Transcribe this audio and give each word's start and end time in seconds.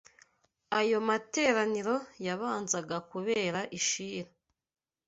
Ayo 0.79 0.99
materaniro 1.09 1.95
yabanzaga 2.25 2.97
kubera 3.11 3.59
i 3.77 3.79
Shilo 3.87 4.31